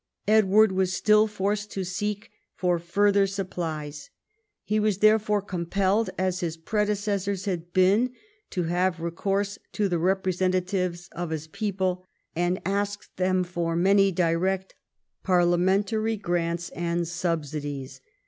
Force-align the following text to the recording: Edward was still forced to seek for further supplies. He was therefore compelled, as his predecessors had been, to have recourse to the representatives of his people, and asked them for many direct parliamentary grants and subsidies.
Edward 0.27 0.71
was 0.71 0.91
still 0.93 1.27
forced 1.27 1.69
to 1.73 1.83
seek 1.83 2.31
for 2.55 2.79
further 2.79 3.27
supplies. 3.27 4.09
He 4.63 4.79
was 4.79 4.97
therefore 4.97 5.43
compelled, 5.43 6.09
as 6.17 6.39
his 6.39 6.57
predecessors 6.57 7.45
had 7.45 7.71
been, 7.71 8.11
to 8.49 8.63
have 8.63 8.99
recourse 8.99 9.59
to 9.73 9.87
the 9.87 9.99
representatives 9.99 11.07
of 11.11 11.29
his 11.29 11.45
people, 11.45 12.03
and 12.35 12.59
asked 12.65 13.15
them 13.17 13.43
for 13.43 13.75
many 13.75 14.11
direct 14.11 14.73
parliamentary 15.21 16.17
grants 16.17 16.69
and 16.71 17.07
subsidies. 17.07 18.01